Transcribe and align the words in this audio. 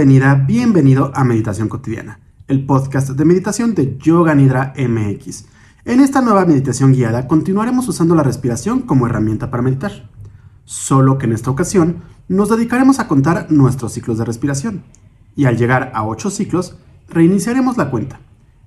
Bienvenida, 0.00 0.34
bienvenido 0.34 1.12
a 1.14 1.24
Meditación 1.24 1.68
Cotidiana, 1.68 2.20
el 2.48 2.64
podcast 2.64 3.10
de 3.10 3.24
meditación 3.26 3.74
de 3.74 3.98
Yoga 3.98 4.34
Nidra 4.34 4.72
MX. 4.74 5.44
En 5.84 6.00
esta 6.00 6.22
nueva 6.22 6.46
meditación 6.46 6.94
guiada 6.94 7.28
continuaremos 7.28 7.86
usando 7.86 8.14
la 8.14 8.22
respiración 8.22 8.80
como 8.80 9.06
herramienta 9.06 9.50
para 9.50 9.62
meditar. 9.62 10.08
Solo 10.64 11.18
que 11.18 11.26
en 11.26 11.34
esta 11.34 11.50
ocasión 11.50 11.98
nos 12.28 12.48
dedicaremos 12.48 12.98
a 12.98 13.08
contar 13.08 13.52
nuestros 13.52 13.92
ciclos 13.92 14.16
de 14.16 14.24
respiración. 14.24 14.84
Y 15.36 15.44
al 15.44 15.58
llegar 15.58 15.92
a 15.94 16.06
8 16.06 16.30
ciclos, 16.30 16.76
reiniciaremos 17.10 17.76
la 17.76 17.90
cuenta. 17.90 18.20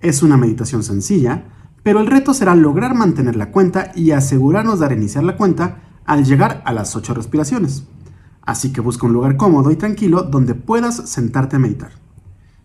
Es 0.00 0.22
una 0.22 0.38
meditación 0.38 0.82
sencilla, 0.82 1.44
pero 1.82 2.00
el 2.00 2.06
reto 2.06 2.32
será 2.32 2.54
lograr 2.54 2.94
mantener 2.94 3.36
la 3.36 3.50
cuenta 3.50 3.92
y 3.94 4.12
asegurarnos 4.12 4.80
de 4.80 4.88
reiniciar 4.88 5.24
la 5.24 5.36
cuenta 5.36 6.00
al 6.06 6.24
llegar 6.24 6.62
a 6.64 6.72
las 6.72 6.96
8 6.96 7.12
respiraciones. 7.12 7.84
Así 8.48 8.72
que 8.72 8.80
busca 8.80 9.06
un 9.06 9.12
lugar 9.12 9.36
cómodo 9.36 9.70
y 9.70 9.76
tranquilo 9.76 10.22
donde 10.22 10.54
puedas 10.54 11.10
sentarte 11.10 11.56
a 11.56 11.58
meditar. 11.58 11.90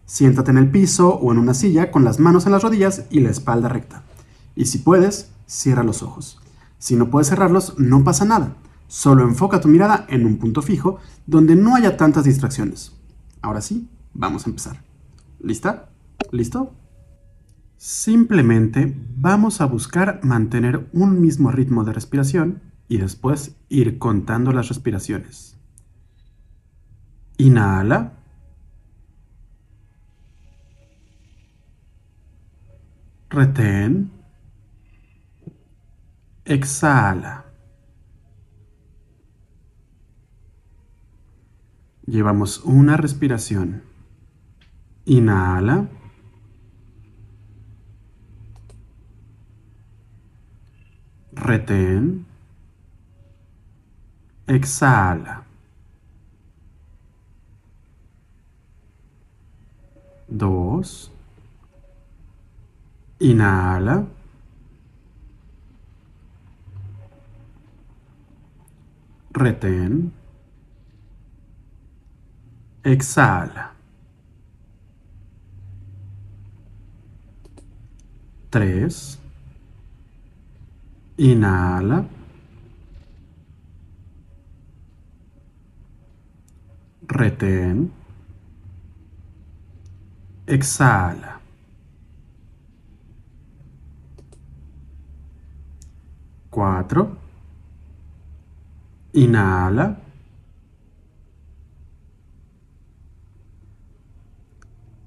Siéntate 0.05 0.49
en 0.51 0.57
el 0.57 0.71
piso 0.71 1.15
o 1.15 1.29
en 1.33 1.37
una 1.37 1.53
silla 1.53 1.91
con 1.91 2.05
las 2.05 2.21
manos 2.21 2.45
en 2.45 2.53
las 2.53 2.63
rodillas 2.63 3.03
y 3.09 3.19
la 3.19 3.31
espalda 3.31 3.67
recta. 3.67 4.01
Y 4.55 4.67
si 4.67 4.77
puedes, 4.77 5.31
cierra 5.45 5.83
los 5.83 6.01
ojos. 6.01 6.39
Si 6.77 6.95
no 6.95 7.09
puedes 7.09 7.27
cerrarlos, 7.27 7.77
no 7.79 8.05
pasa 8.05 8.23
nada. 8.23 8.55
Solo 8.87 9.23
enfoca 9.23 9.59
tu 9.59 9.67
mirada 9.67 10.05
en 10.07 10.25
un 10.25 10.37
punto 10.37 10.61
fijo 10.61 10.99
donde 11.27 11.57
no 11.57 11.75
haya 11.75 11.97
tantas 11.97 12.23
distracciones. 12.23 12.93
Ahora 13.41 13.59
sí, 13.59 13.89
vamos 14.13 14.47
a 14.47 14.51
empezar. 14.51 14.81
¿Lista? 15.41 15.89
¿Listo? 16.31 16.73
Simplemente 17.75 18.95
vamos 19.17 19.59
a 19.59 19.65
buscar 19.65 20.21
mantener 20.23 20.87
un 20.93 21.19
mismo 21.19 21.51
ritmo 21.51 21.83
de 21.83 21.91
respiración 21.91 22.61
y 22.87 22.99
después 22.99 23.57
ir 23.67 23.97
contando 23.97 24.53
las 24.53 24.69
respiraciones. 24.69 25.53
Inhala. 27.37 28.13
Retén. 33.29 34.11
Exhala. 36.45 37.45
Llevamos 42.05 42.63
una 42.63 42.97
respiración. 42.97 43.83
Inhala. 45.05 45.87
Retén. 51.31 52.25
Exhala. 54.47 55.52
Dos, 60.27 61.11
inhala, 63.19 64.05
retén, 69.33 70.13
exhala. 72.83 73.71
Tres, 78.49 79.19
inhala, 81.17 82.05
retén, 87.07 87.91
Exhala. 90.45 91.39
Cuatro. 96.49 97.17
Inhala. 99.13 99.97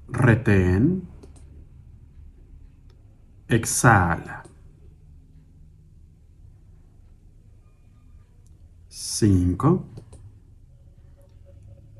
Retén. 0.09 1.07
Exhala. 3.47 4.43
Cinco. 8.87 9.85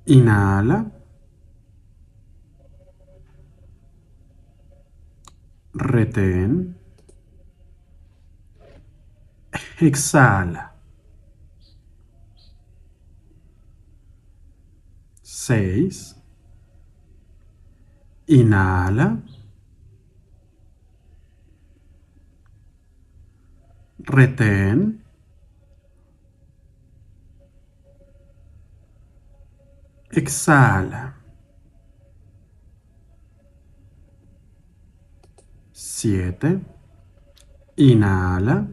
Inhala. 0.05 0.96
Retén, 5.77 6.75
exhala. 9.79 10.73
Seis, 15.21 16.15
inhala, 18.27 19.23
retén, 23.99 25.03
exhala. 30.11 31.16
7. 35.97 36.61
Inhala. 37.77 38.67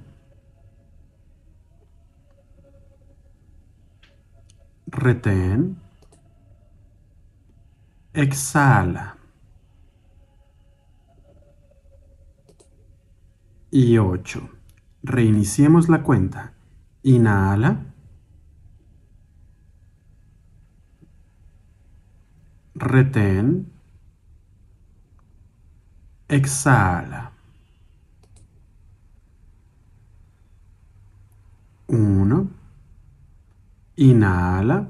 Retén. 4.88 5.80
Exhala. 8.12 9.16
Y 13.70 13.96
8. 13.96 14.50
Reiniciemos 15.02 15.88
la 15.88 16.02
cuenta. 16.02 16.52
Inhala. 17.04 17.86
Retén. 22.74 23.73
Exhala. 26.34 27.30
Uno. 31.86 32.50
Inhala. 33.94 34.84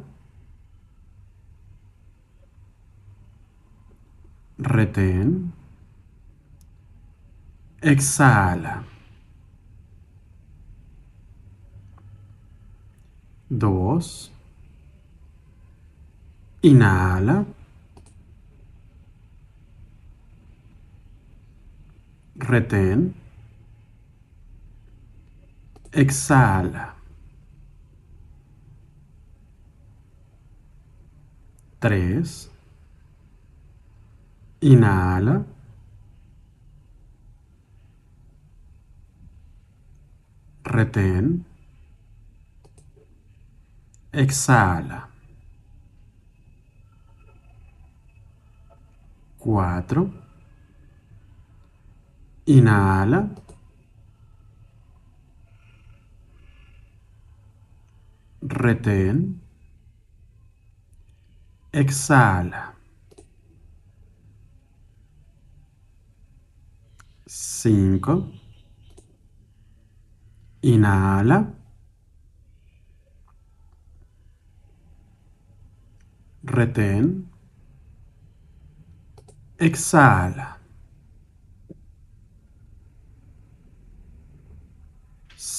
Retén. 4.56 5.52
Exhala. 7.82 8.82
Dos. 13.50 14.32
Inhala. 16.62 17.44
Retén, 22.44 23.14
exhala. 25.92 26.94
Tres, 31.78 32.50
inhala. 34.60 35.44
Retén, 40.64 41.44
exhala. 44.12 45.08
Cuatro, 49.38 50.10
Inhala. 52.46 53.30
Retén. 58.42 59.40
Exhala. 61.72 62.74
Cinco. 67.26 68.30
Inhala. 70.60 71.54
Retén. 76.42 77.30
Exhala. 79.56 80.53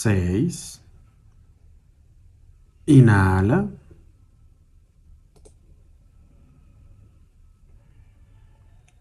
Seis. 0.05 0.79
Inhala. 2.85 3.67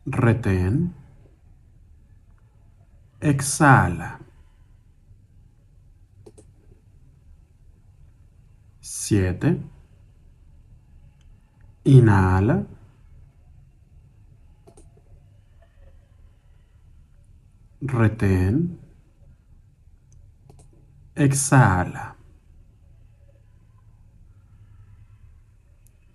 Retén. 0.06 0.94
Exhala. 3.20 4.18
Siete. 8.80 9.60
Inhala. 11.84 12.66
Retén. 17.82 18.83
Exhala. 21.14 22.16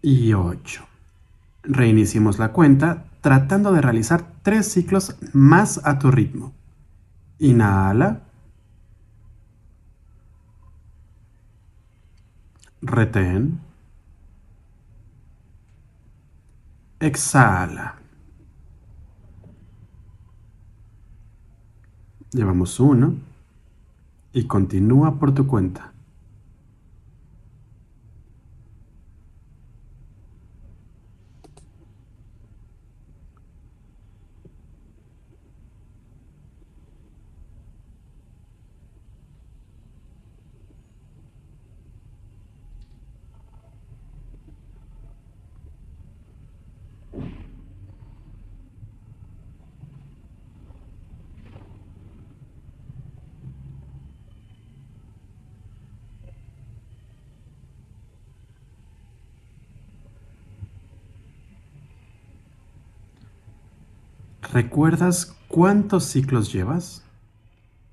Y 0.01 0.33
ocho. 0.33 0.85
Reiniciemos 1.63 2.39
la 2.39 2.51
cuenta 2.51 3.05
tratando 3.21 3.71
de 3.71 3.81
realizar 3.81 4.25
tres 4.43 4.71
ciclos 4.71 5.15
más 5.33 5.81
a 5.85 5.99
tu 5.99 6.11
ritmo. 6.11 6.53
Inhala. 7.39 8.21
Retén. 12.81 13.59
Exhala. 16.99 17.95
Llevamos 22.31 22.79
uno 22.79 23.28
y 24.39 24.45
continúa 24.45 25.19
por 25.19 25.33
tu 25.33 25.45
cuenta. 25.45 25.93
¿Recuerdas 64.51 65.37
cuántos 65.47 66.05
ciclos 66.05 66.51
llevas? 66.51 67.03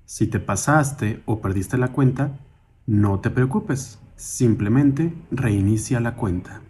Si 0.05 0.25
te 0.25 0.39
pasaste 0.39 1.21
o 1.27 1.39
perdiste 1.39 1.77
la 1.77 1.89
cuenta, 1.89 2.39
no 2.87 3.19
te 3.19 3.29
preocupes, 3.29 3.99
simplemente 4.15 5.13
reinicia 5.29 5.99
la 5.99 6.15
cuenta. 6.15 6.61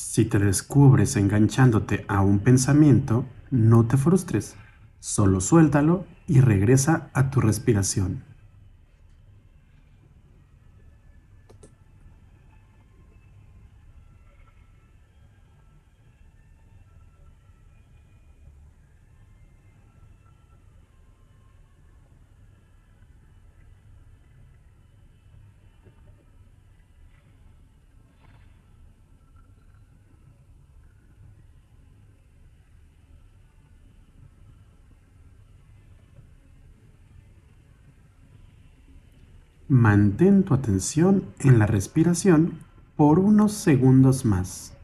Si 0.00 0.24
te 0.26 0.38
descubres 0.38 1.16
enganchándote 1.16 2.04
a 2.06 2.20
un 2.20 2.38
pensamiento, 2.38 3.26
no 3.50 3.86
te 3.86 3.96
frustres, 3.96 4.54
solo 5.00 5.40
suéltalo 5.40 6.04
y 6.28 6.40
regresa 6.40 7.10
a 7.14 7.30
tu 7.30 7.40
respiración. 7.40 8.22
Mantén 39.70 40.44
tu 40.44 40.54
atención 40.54 41.24
en 41.40 41.58
la 41.58 41.66
respiración 41.66 42.52
por 42.96 43.18
unos 43.18 43.52
segundos 43.52 44.24
más. 44.24 44.77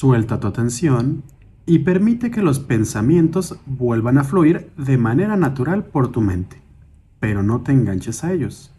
Suelta 0.00 0.40
tu 0.40 0.46
atención 0.46 1.24
y 1.66 1.80
permite 1.80 2.30
que 2.30 2.40
los 2.40 2.58
pensamientos 2.58 3.60
vuelvan 3.66 4.16
a 4.16 4.24
fluir 4.24 4.72
de 4.78 4.96
manera 4.96 5.36
natural 5.36 5.84
por 5.84 6.10
tu 6.10 6.22
mente, 6.22 6.62
pero 7.18 7.42
no 7.42 7.60
te 7.60 7.72
enganches 7.72 8.24
a 8.24 8.32
ellos. 8.32 8.74